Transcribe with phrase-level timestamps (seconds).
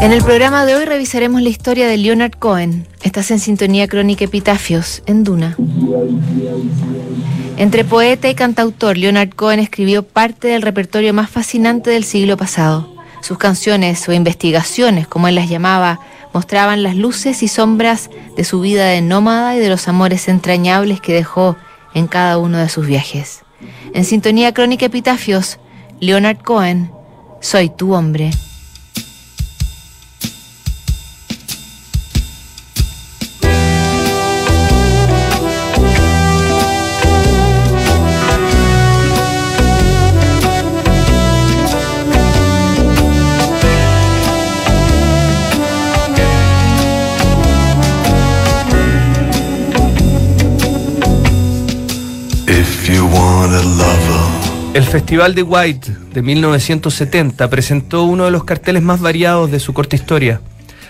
[0.00, 2.86] En el programa de hoy revisaremos la historia de Leonard Cohen.
[3.02, 5.56] Estás en sintonía crónica Epitafios, en Duna.
[7.56, 12.94] Entre poeta y cantautor, Leonard Cohen escribió parte del repertorio más fascinante del siglo pasado.
[13.22, 16.00] Sus canciones o investigaciones, como él las llamaba,
[16.32, 21.00] mostraban las luces y sombras de su vida de nómada y de los amores entrañables
[21.00, 21.56] que dejó
[21.94, 23.42] en cada uno de sus viajes.
[23.94, 25.58] En sintonía crónica Epitafios,
[26.00, 26.90] Leonard Cohen,
[27.40, 28.30] Soy tu hombre.
[54.74, 59.72] El Festival de White de 1970 presentó uno de los carteles más variados de su
[59.72, 60.40] corta historia.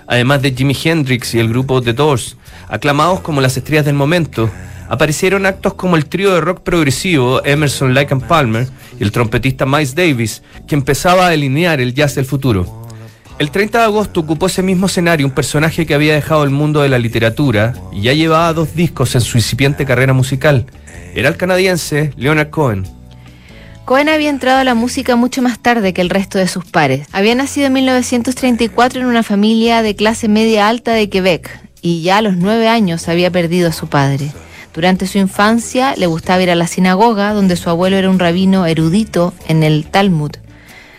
[0.06, 4.50] Además de Jimi Hendrix y el grupo The Doors, aclamados como las estrellas del momento,
[4.88, 8.66] aparecieron actos como el trío de rock progresivo Emerson, Lake and Palmer
[8.98, 12.83] y el trompetista Miles Davis, que empezaba a delinear el jazz del futuro.
[13.36, 16.82] El 30 de agosto ocupó ese mismo escenario un personaje que había dejado el mundo
[16.82, 20.66] de la literatura y ya llevaba dos discos en su incipiente carrera musical.
[21.16, 22.84] Era el canadiense Leonard Cohen.
[23.84, 27.08] Cohen había entrado a la música mucho más tarde que el resto de sus pares.
[27.12, 31.50] Había nacido en 1934 en una familia de clase media alta de Quebec
[31.82, 34.32] y ya a los nueve años había perdido a su padre.
[34.72, 38.64] Durante su infancia le gustaba ir a la sinagoga, donde su abuelo era un rabino
[38.64, 40.32] erudito en el Talmud.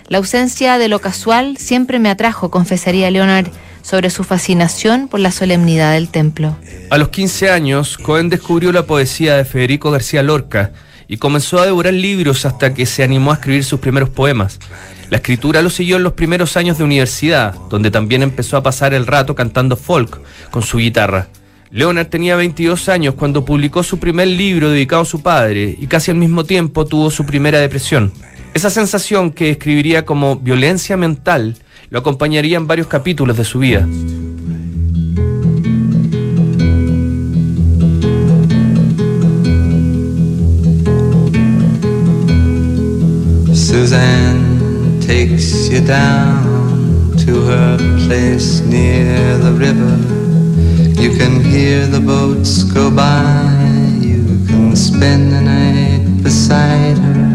[0.08, 3.48] La ausencia de lo casual siempre me atrajo, confesaría Leonard
[3.82, 6.56] sobre su fascinación por la solemnidad del templo.
[6.92, 10.74] A los 15 años, Cohen descubrió la poesía de Federico García Lorca
[11.08, 14.60] y comenzó a devorar libros hasta que se animó a escribir sus primeros poemas.
[15.10, 18.94] La escritura lo siguió en los primeros años de universidad, donde también empezó a pasar
[18.94, 20.20] el rato cantando folk
[20.52, 21.30] con su guitarra.
[21.72, 26.12] Leonard tenía 22 años cuando publicó su primer libro dedicado a su padre y casi
[26.12, 28.14] al mismo tiempo tuvo su primera depresión.
[28.56, 31.58] Esa sensación que escribiría como violencia mental
[31.90, 33.86] lo acompañaría en varios capítulos de su vida.
[43.54, 47.78] Suzanne takes you down to her
[48.08, 49.98] place near the river.
[50.98, 57.35] You can hear the boats go by, you can spend the night beside her,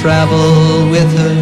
[0.00, 1.36] travel with her,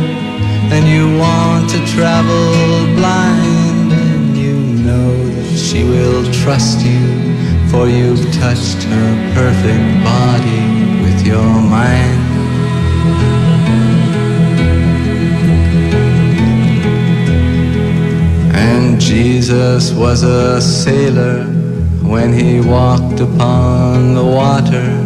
[0.73, 7.27] and you want to travel blind, and you know that she will trust you
[7.71, 12.23] for you've touched her perfect body with your mind.
[18.55, 21.45] And Jesus was a sailor
[22.03, 25.06] when he walked upon the water.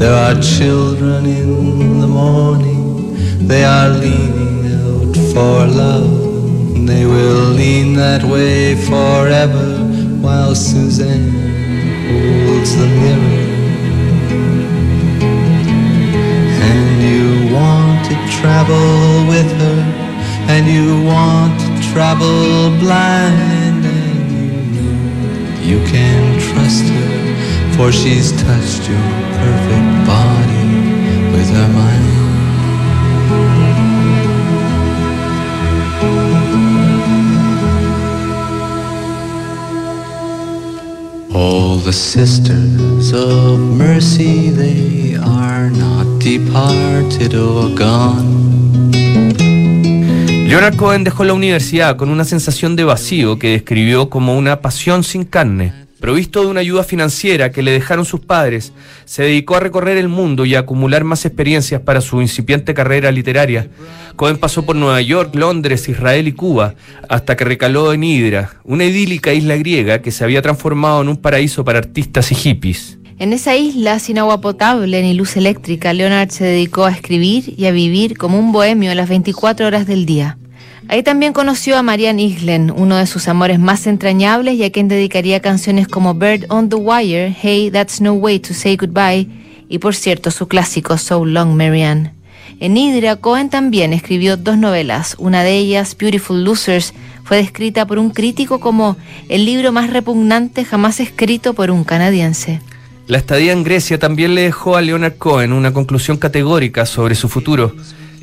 [0.00, 3.46] There are children in the morning.
[3.46, 6.86] They are leaning out for love.
[6.86, 9.68] They will lean that way forever
[10.24, 11.28] while Suzanne
[12.08, 13.44] holds the mirror.
[16.70, 19.80] And you want to travel with her,
[20.48, 28.32] and you want to travel blind, and you know you can trust her, for she's
[28.42, 29.06] touched your
[29.36, 29.59] perfect
[41.90, 48.92] the of mercy, they are not departed or gone.
[50.46, 55.02] Leonard Cohen dejó la universidad con una sensación de vacío que describió como una pasión
[55.02, 55.79] sin carne.
[56.00, 58.72] Provisto de una ayuda financiera que le dejaron sus padres,
[59.04, 63.12] se dedicó a recorrer el mundo y a acumular más experiencias para su incipiente carrera
[63.12, 63.68] literaria.
[64.16, 66.74] Cohen pasó por Nueva York, Londres, Israel y Cuba,
[67.08, 71.16] hasta que recaló en Hydra, una idílica isla griega que se había transformado en un
[71.18, 72.98] paraíso para artistas y hippies.
[73.18, 77.66] En esa isla, sin agua potable ni luz eléctrica, Leonard se dedicó a escribir y
[77.66, 80.38] a vivir como un bohemio las 24 horas del día.
[80.90, 84.88] Ahí también conoció a Marianne Islen, uno de sus amores más entrañables y a quien
[84.88, 89.28] dedicaría canciones como Bird on the Wire, Hey, That's No Way to Say Goodbye
[89.68, 92.12] y por cierto su clásico So Long Marianne.
[92.58, 96.92] En Hydra, Cohen también escribió dos novelas, una de ellas, Beautiful Losers,
[97.22, 98.96] fue descrita por un crítico como
[99.28, 102.62] el libro más repugnante jamás escrito por un canadiense.
[103.06, 107.28] La estadía en Grecia también le dejó a Leonard Cohen una conclusión categórica sobre su
[107.28, 107.76] futuro.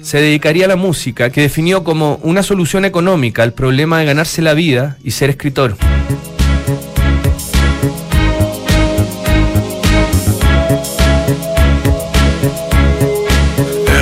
[0.08, 4.42] Se dedicaría a la música, que definió como una solución económica al problema de ganarse
[4.42, 5.76] la vida y ser escritor.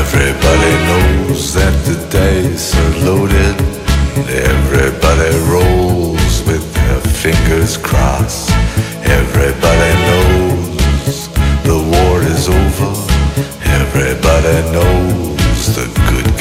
[0.04, 3.56] Everybody knows that the dice are loaded.
[4.30, 8.52] Everybody rolls with their fingers crossed.
[9.04, 10.05] Everybody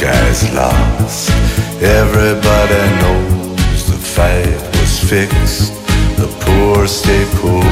[0.05, 1.31] guys lost.
[1.81, 5.73] Everybody knows the fight was fixed.
[6.21, 7.65] The poor stay poor.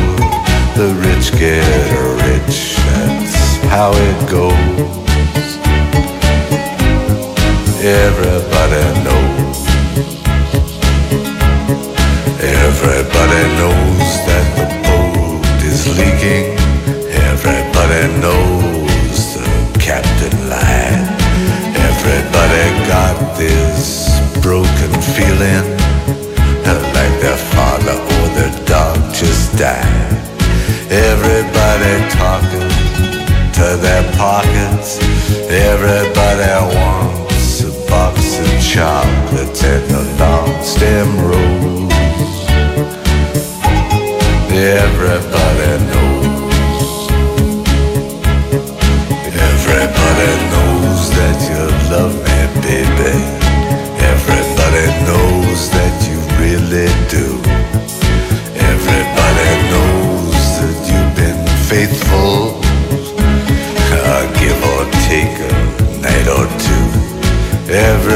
[0.79, 1.91] The rich get
[2.29, 2.77] rich.
[2.89, 3.37] That's
[3.75, 5.51] how it goes.
[7.85, 8.42] Everybody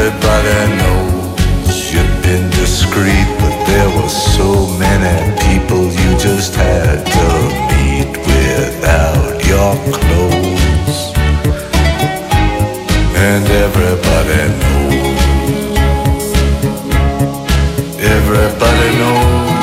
[0.06, 7.28] Everybody knows you've been discreet, but there were so many people you just had to
[7.74, 10.98] meet without your clothes.
[13.16, 15.22] And everybody knows.
[17.98, 19.58] Everybody knows.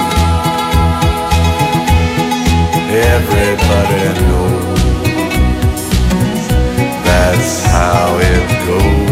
[3.15, 4.81] Everybody knows.
[7.05, 9.02] That's how it goes.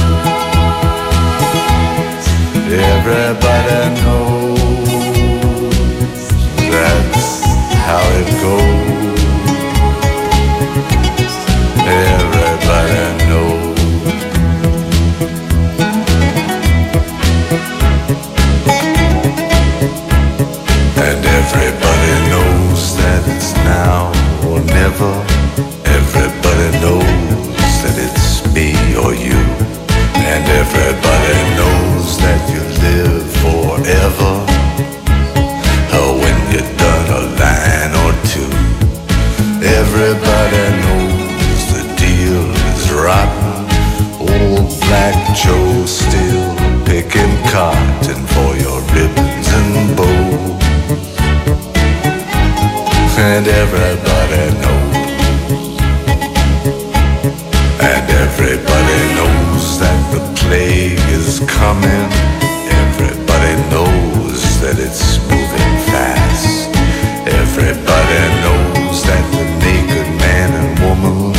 [2.72, 4.01] Everybody knows.
[27.84, 29.42] That it's me or you.
[30.32, 34.34] And everybody knows that you live forever.
[35.98, 38.52] Oh, when you're done a line or two.
[39.82, 43.66] Everybody knows the deal is rotten.
[44.22, 46.54] Old Black Joe still
[46.86, 50.62] picking cotton for your ribbons and bows.
[53.18, 54.71] And everybody knows.
[60.52, 62.08] Plague is coming.
[62.84, 66.68] Everybody knows that it's moving fast.
[67.24, 71.32] Everybody knows that the naked man and woman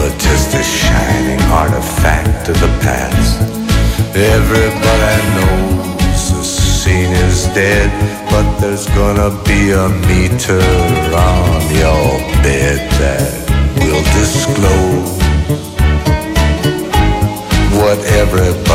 [0.00, 3.38] are just a shining artifact of the past.
[4.34, 7.90] Everybody knows the scene is dead,
[8.32, 10.66] but there's gonna be a meter
[11.14, 12.10] on your
[12.42, 13.30] bed that
[13.78, 15.15] will disclose
[18.36, 18.65] forever.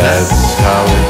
[0.00, 1.09] That's how it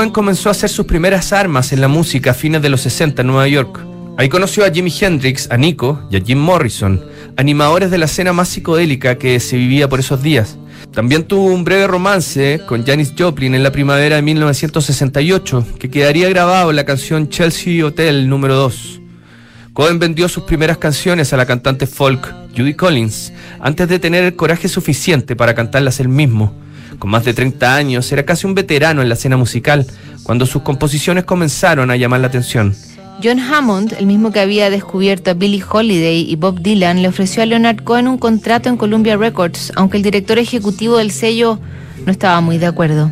[0.00, 3.20] Cohen comenzó a hacer sus primeras armas en la música a fines de los 60
[3.20, 3.80] en Nueva York.
[4.16, 7.04] Ahí conoció a Jimi Hendrix, a Nico y a Jim Morrison,
[7.36, 10.56] animadores de la escena más psicodélica que se vivía por esos días.
[10.90, 16.30] También tuvo un breve romance con Janis Joplin en la primavera de 1968, que quedaría
[16.30, 19.02] grabado en la canción Chelsea Hotel número 2.
[19.74, 22.26] Cohen vendió sus primeras canciones a la cantante folk
[22.56, 26.54] Judy Collins antes de tener el coraje suficiente para cantarlas él mismo.
[27.00, 29.86] Con más de 30 años, era casi un veterano en la escena musical
[30.22, 32.76] cuando sus composiciones comenzaron a llamar la atención.
[33.24, 37.42] John Hammond, el mismo que había descubierto a Billie Holiday y Bob Dylan, le ofreció
[37.42, 41.58] a Leonard Cohen un contrato en Columbia Records, aunque el director ejecutivo del sello
[42.04, 43.10] no estaba muy de acuerdo.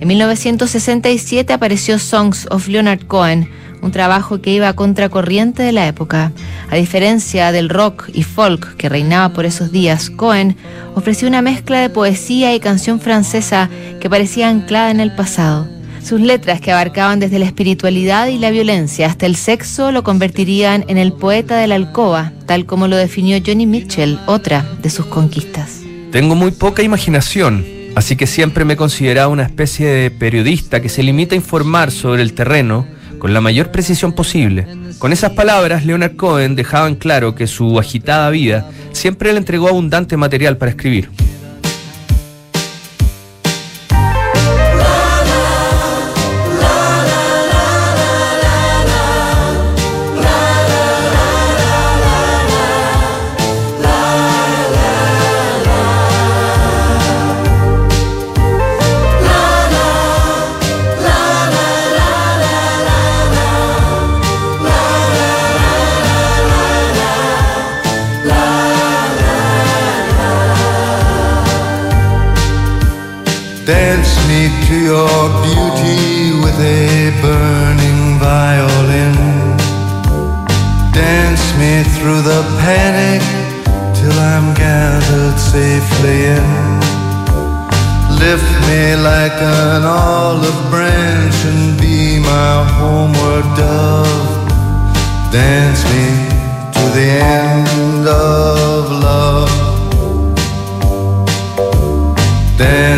[0.00, 3.48] En 1967 apareció Songs of Leonard Cohen,
[3.82, 6.32] un trabajo que iba contracorriente de la época.
[6.70, 10.56] A diferencia del rock y folk que reinaba por esos días, Cohen
[10.94, 13.68] ofreció una mezcla de poesía y canción francesa
[14.00, 15.68] que parecía anclada en el pasado.
[16.02, 20.84] Sus letras, que abarcaban desde la espiritualidad y la violencia hasta el sexo, lo convertirían
[20.88, 25.06] en el poeta de la alcoba, tal como lo definió Johnny Mitchell, otra de sus
[25.06, 25.80] conquistas.
[26.12, 30.88] Tengo muy poca imaginación, así que siempre me he considerado una especie de periodista que
[30.88, 32.86] se limita a informar sobre el terreno
[33.18, 34.68] con la mayor precisión posible.
[34.98, 39.68] Con esas palabras, Leonard Cohen dejaba en claro que su agitada vida siempre le entregó
[39.68, 41.10] abundante material para escribir.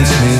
[0.01, 0.40] against me.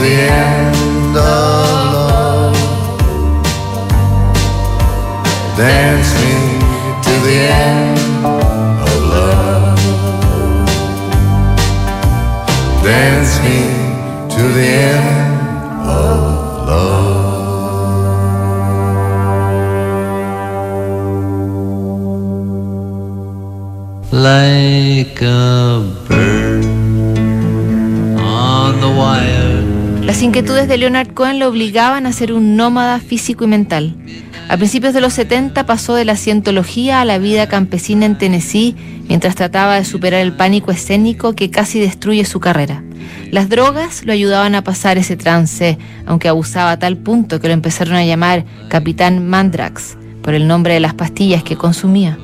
[0.00, 2.56] The end of love.
[5.58, 6.34] Dance me
[7.04, 7.98] to the end
[8.88, 9.78] of love.
[12.82, 13.58] Dance me
[14.34, 14.99] to the end
[30.70, 33.96] de Leonard Cohen lo obligaban a ser un nómada físico y mental.
[34.48, 38.76] A principios de los 70 pasó de la cientología a la vida campesina en Tennessee
[39.08, 42.84] mientras trataba de superar el pánico escénico que casi destruye su carrera.
[43.32, 47.54] Las drogas lo ayudaban a pasar ese trance, aunque abusaba a tal punto que lo
[47.54, 52.16] empezaron a llamar Capitán Mandrax por el nombre de las pastillas que consumía.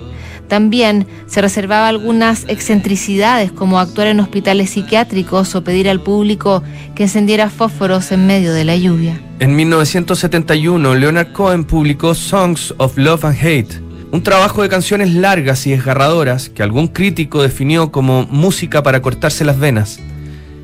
[0.49, 6.63] También se reservaba algunas excentricidades como actuar en hospitales psiquiátricos o pedir al público
[6.95, 9.21] que encendiera fósforos en medio de la lluvia.
[9.41, 13.81] En 1971, Leonard Cohen publicó Songs of Love and Hate,
[14.13, 19.45] un trabajo de canciones largas y desgarradoras que algún crítico definió como música para cortarse
[19.45, 20.01] las venas.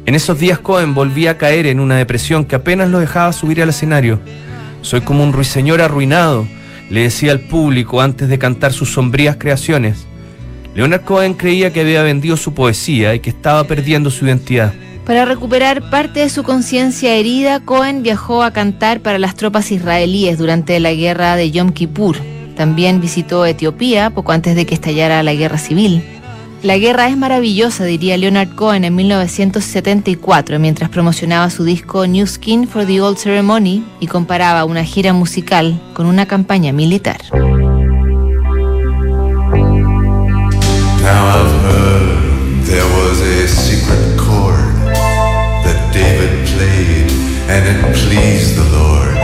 [0.06, 3.62] En esos días Cohen volvía a caer en una depresión que apenas lo dejaba subir
[3.62, 4.20] al escenario.
[4.80, 6.46] Soy como un ruiseñor arruinado,
[6.92, 10.06] le decía al público antes de cantar sus sombrías creaciones.
[10.74, 14.74] Leonard Cohen creía que había vendido su poesía y que estaba perdiendo su identidad.
[15.06, 20.36] Para recuperar parte de su conciencia herida, Cohen viajó a cantar para las tropas israelíes
[20.36, 22.16] durante la guerra de Yom Kippur.
[22.56, 26.04] También visitó Etiopía poco antes de que estallara la guerra civil.
[26.62, 32.68] La guerra es maravillosa, diría Leonard Cohen en 1974, mientras promocionaba su disco New Skin
[32.68, 37.20] for the Old Ceremony y comparaba una gira musical con una campaña militar.
[47.52, 49.14] And it pleased the Lord.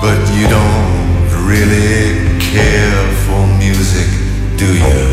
[0.00, 4.08] But you don't really care for music,
[4.56, 5.11] do you?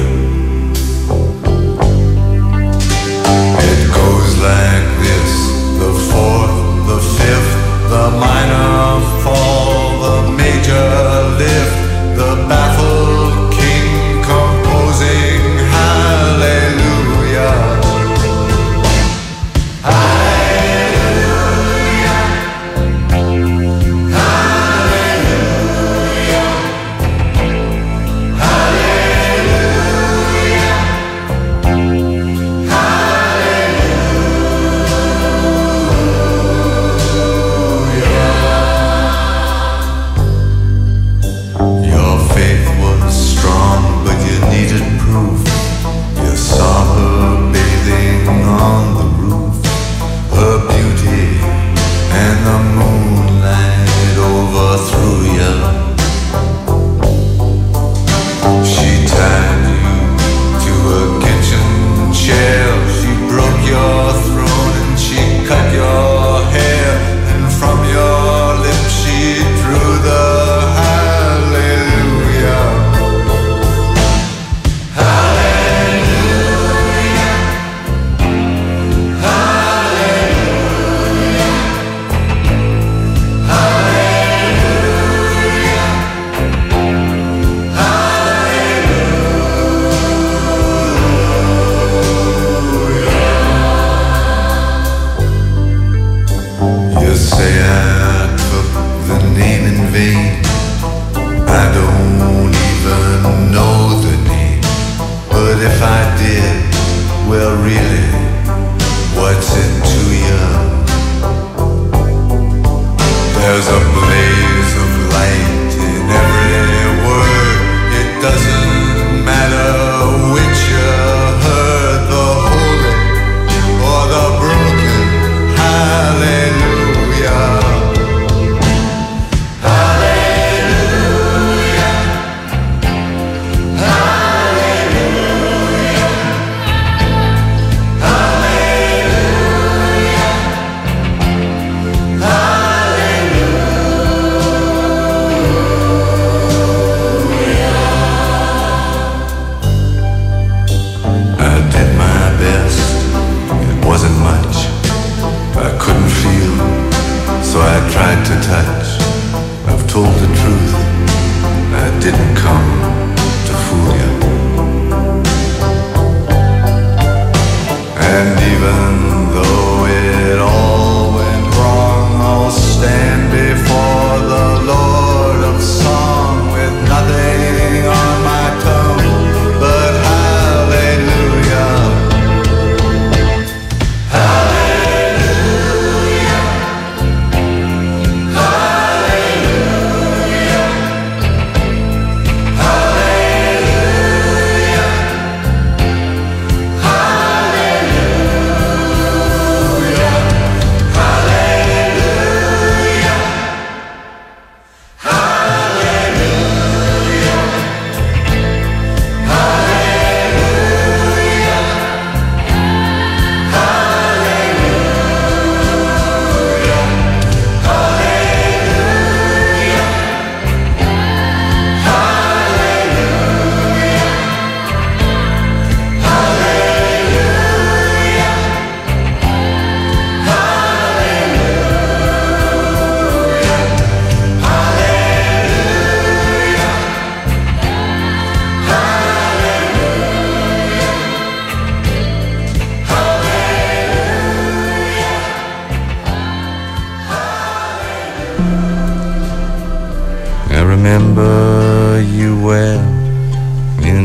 [250.89, 252.33] Remember you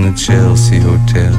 [0.03, 1.33] the Chelsea Hotel.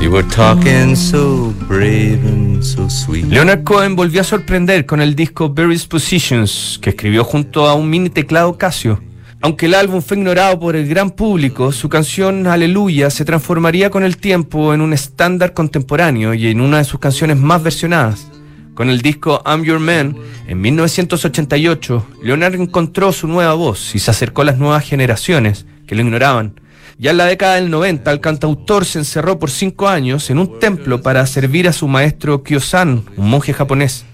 [0.00, 3.26] You were talking so brave and so sweet.
[3.26, 7.90] Leonard Cohen volvió a sorprender con el disco Various Positions, que escribió junto a un
[7.90, 8.98] mini teclado Casio.
[9.42, 14.04] Aunque el álbum fue ignorado por el gran público, su canción Aleluya se transformaría con
[14.04, 18.26] el tiempo en un estándar contemporáneo y en una de sus canciones más versionadas.
[18.74, 24.10] Con el disco I'm Your Man, en 1988, Leonard encontró su nueva voz y se
[24.10, 26.54] acercó a las nuevas generaciones que lo ignoraban.
[26.98, 30.58] Ya en la década del 90, el cantautor se encerró por cinco años en un
[30.58, 34.06] templo para servir a su maestro Kyosan, un monje japonés.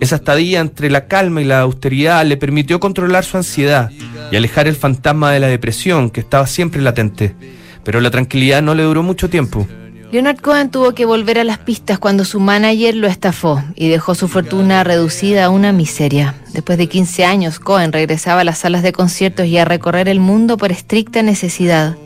[0.00, 3.92] Esa estadía entre la calma y la austeridad le permitió controlar su ansiedad
[4.32, 7.36] y alejar el fantasma de la depresión que estaba siempre latente.
[7.84, 9.68] Pero la tranquilidad no le duró mucho tiempo.
[10.14, 14.14] Leonard Cohen tuvo que volver a las pistas cuando su manager lo estafó y dejó
[14.14, 16.36] su fortuna reducida a una miseria.
[16.52, 20.20] Después de 15 años, Cohen regresaba a las salas de conciertos y a recorrer el
[20.20, 21.96] mundo por estricta necesidad.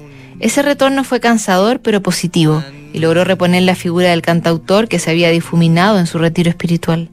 [0.40, 5.10] Ese retorno fue cansador pero positivo y logró reponer la figura del cantautor que se
[5.10, 7.10] había difuminado en su retiro espiritual.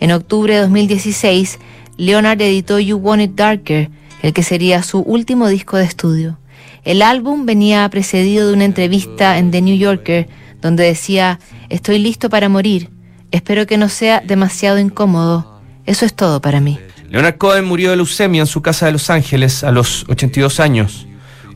[0.00, 1.60] En octubre de 2016,
[1.98, 3.90] Leonard editó You Want It Darker,
[4.22, 6.36] el que sería su último disco de estudio.
[6.84, 10.28] El álbum venía precedido de una entrevista en The New Yorker
[10.60, 12.90] donde decía, estoy listo para morir,
[13.30, 16.78] espero que no sea demasiado incómodo, eso es todo para mí.
[17.08, 21.06] Leonard Cohen murió de leucemia en su casa de Los Ángeles a los 82 años.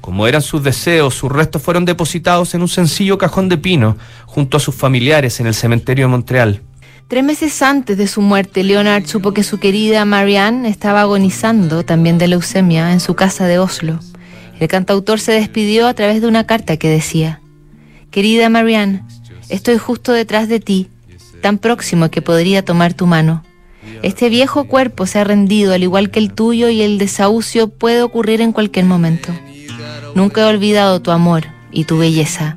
[0.00, 4.58] Como eran sus deseos, sus restos fueron depositados en un sencillo cajón de pino junto
[4.58, 6.62] a sus familiares en el cementerio de Montreal.
[7.08, 12.18] Tres meses antes de su muerte, Leonard supo que su querida Marianne estaba agonizando también
[12.18, 13.98] de leucemia en su casa de Oslo.
[14.58, 17.40] El cantautor se despidió a través de una carta que decía,
[18.10, 19.02] Querida Marianne,
[19.48, 20.88] estoy justo detrás de ti,
[21.42, 23.44] tan próximo que podría tomar tu mano.
[24.02, 28.02] Este viejo cuerpo se ha rendido al igual que el tuyo y el desahucio puede
[28.02, 29.32] ocurrir en cualquier momento.
[30.14, 32.56] Nunca he olvidado tu amor y tu belleza,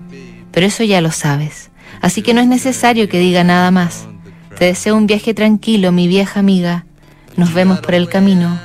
[0.52, 4.08] pero eso ya lo sabes, así que no es necesario que diga nada más.
[4.58, 6.86] Te deseo un viaje tranquilo, mi vieja amiga.
[7.36, 8.60] Nos vemos por el camino.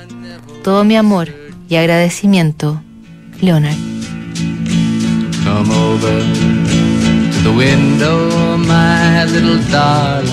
[0.62, 1.29] Todo mi amor
[1.68, 2.83] y agradecimiento,
[3.42, 3.77] Leonard.
[5.44, 6.20] Come over
[7.33, 10.33] to the window, my little darling.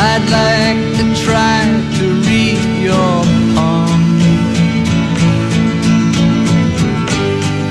[0.00, 1.64] I'd like to try
[1.98, 4.02] to read your palm.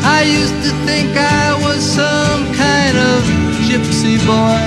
[0.04, 3.24] I used to think I was some kind of
[3.68, 4.66] gypsy boy.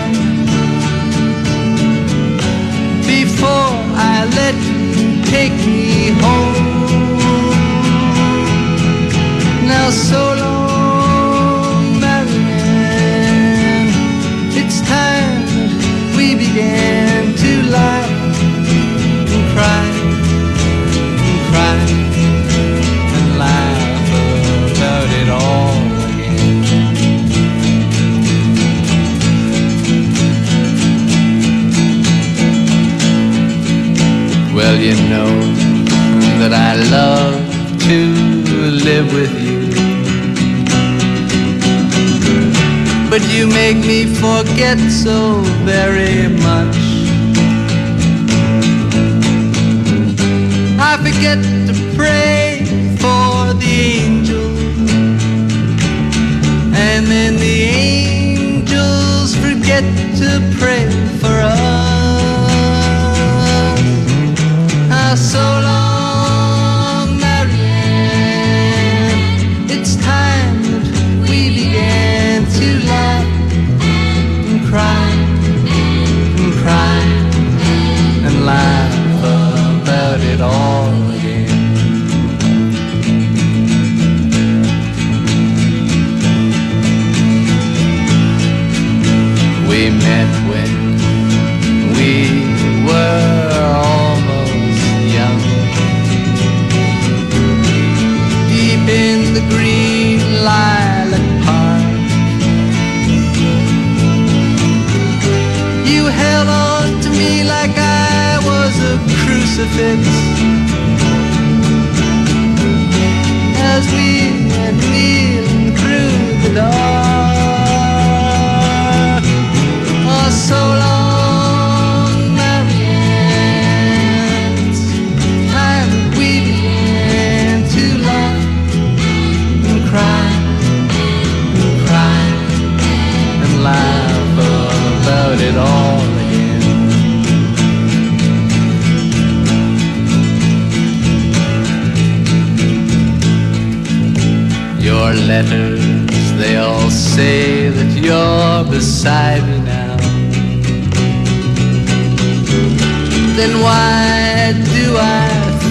[3.06, 3.72] Before
[4.12, 6.59] I let you take me home.
[9.70, 13.92] Now so long, Marianne.
[14.60, 15.46] It's time
[16.16, 18.10] we began to laugh
[19.34, 19.86] and cry
[21.28, 21.78] and cry
[23.16, 24.08] and laugh
[24.74, 25.78] about it all
[26.10, 26.58] again.
[34.56, 35.32] Well, you know
[36.40, 37.38] that I love
[37.88, 37.98] to
[38.84, 39.59] live with you.
[43.20, 46.76] But you make me forget so very much.
[50.80, 52.64] I forget to pray
[52.96, 54.90] for the angels.
[56.74, 59.84] And then the angels forget
[60.20, 60.88] to pray
[61.20, 61.79] for us.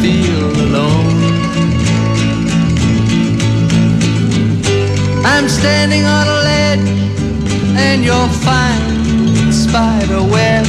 [0.01, 1.07] Feel alone?
[5.25, 6.89] I'm standing on a ledge
[7.87, 10.65] and your fine spider web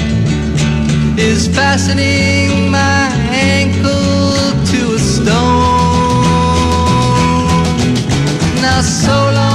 [1.19, 4.35] is fastening my ankle
[4.71, 5.81] to a stone.
[8.63, 9.50] Now so long,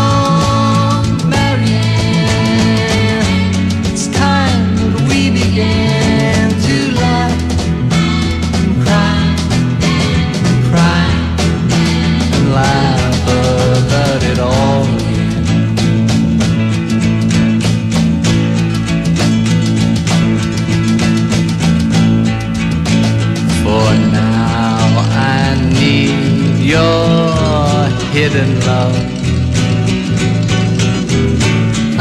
[28.36, 28.96] hidden love.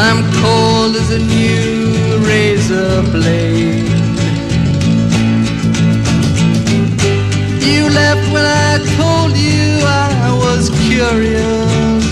[0.07, 3.89] I'm cold as a new razor blade.
[7.63, 12.05] You left when I told you I was curious.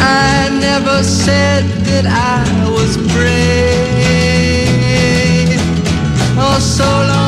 [0.00, 3.44] I never said that I was brave.
[6.36, 7.23] Oh, so long,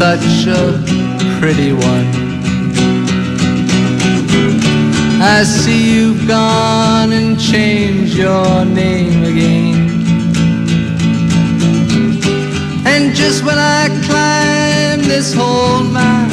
[0.00, 0.80] such a
[1.38, 2.08] pretty one.
[5.20, 9.76] I see you've gone and changed your name again.
[12.86, 16.30] And just when I climb this whole mountainside